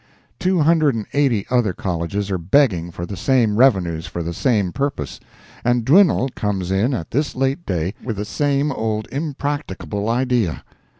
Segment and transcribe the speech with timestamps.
[0.39, 4.71] Two hundred and eighty other colleges are begging for the same revenues for the same
[4.71, 10.63] purpose—and Dwinelle comes in at this late day with the same old impracticable idea.